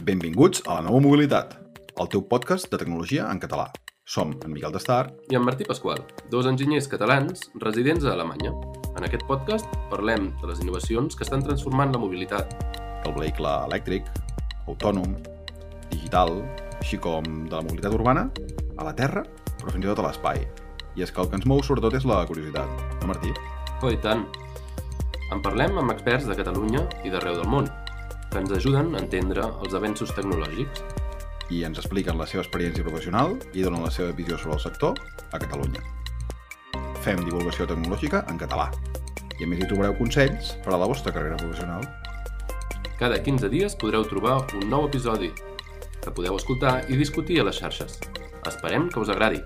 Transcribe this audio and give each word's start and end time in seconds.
Benvinguts 0.00 0.62
a 0.64 0.78
la 0.78 0.82
nova 0.86 0.96
mobilitat, 1.04 1.50
el 2.00 2.08
teu 2.08 2.22
podcast 2.24 2.70
de 2.72 2.78
tecnologia 2.80 3.26
en 3.28 3.36
català. 3.40 3.66
Som 4.08 4.30
en 4.46 4.52
Miquel 4.54 4.72
Destar 4.72 5.10
i 5.28 5.36
en 5.36 5.42
Martí 5.44 5.66
Pasqual, 5.68 6.00
dos 6.32 6.46
enginyers 6.48 6.88
catalans 6.88 7.42
residents 7.60 8.06
a 8.08 8.14
Alemanya. 8.14 8.54
En 8.96 9.04
aquest 9.04 9.26
podcast 9.28 9.68
parlem 9.90 10.30
de 10.40 10.48
les 10.48 10.62
innovacions 10.64 11.12
que 11.16 11.26
estan 11.26 11.44
transformant 11.44 11.92
la 11.92 12.00
mobilitat. 12.00 12.56
del 13.04 13.14
vehicle 13.16 13.48
elèctric, 13.66 14.08
autònom, 14.68 15.14
digital, 15.90 16.32
així 16.80 16.96
com 16.96 17.24
de 17.48 17.54
la 17.56 17.62
mobilitat 17.62 17.92
urbana, 17.92 18.30
a 18.76 18.84
la 18.84 18.94
Terra, 18.94 19.24
però 19.60 19.72
fins 19.72 19.84
i 19.84 19.88
tot 19.88 19.98
a 19.98 20.08
l'espai. 20.08 20.46
I 20.96 21.02
és 21.02 21.12
que 21.12 21.20
el 21.20 21.28
que 21.28 21.36
ens 21.36 21.46
mou 21.46 21.62
sobretot 21.62 21.94
és 21.94 22.04
la 22.04 22.26
curiositat, 22.26 22.68
no 23.00 23.08
Martí? 23.08 23.32
Oh, 23.82 23.90
i 23.90 23.96
tant! 23.96 24.26
En 25.32 25.40
parlem 25.40 25.78
amb 25.78 25.92
experts 25.92 26.26
de 26.26 26.36
Catalunya 26.36 26.88
i 27.04 27.10
d'arreu 27.10 27.36
del 27.40 27.48
món, 27.48 27.68
que 28.30 28.38
ens 28.38 28.52
ajuden 28.54 28.94
a 28.94 29.00
entendre 29.02 29.44
els 29.64 29.74
avenços 29.74 30.12
tecnològics. 30.14 30.84
I 31.50 31.64
ens 31.66 31.80
expliquen 31.82 32.18
la 32.18 32.28
seva 32.30 32.44
experiència 32.44 32.86
professional 32.86 33.34
i 33.52 33.64
donen 33.66 33.82
la 33.82 33.90
seva 33.90 34.14
visió 34.14 34.38
sobre 34.38 34.56
el 34.56 34.62
sector 34.62 35.00
a 35.32 35.40
Catalunya. 35.42 35.82
Fem 37.02 37.22
divulgació 37.26 37.66
tecnològica 37.66 38.22
en 38.30 38.38
català. 38.38 38.68
I 39.40 39.46
a 39.46 39.50
més 39.50 39.62
hi 39.62 39.68
trobareu 39.70 39.96
consells 39.98 40.54
per 40.64 40.76
a 40.76 40.80
la 40.80 40.88
vostra 40.90 41.12
carrera 41.16 41.40
professional. 41.40 41.82
Cada 43.00 43.18
15 43.24 43.48
dies 43.50 43.76
podreu 43.80 44.04
trobar 44.04 44.42
un 44.60 44.68
nou 44.68 44.86
episodi 44.86 45.32
que 46.00 46.12
podeu 46.12 46.36
escoltar 46.36 46.84
i 46.88 47.00
discutir 47.00 47.40
a 47.40 47.48
les 47.48 47.58
xarxes. 47.60 47.98
Esperem 48.46 48.88
que 48.92 49.00
us 49.00 49.12
agradi. 49.12 49.42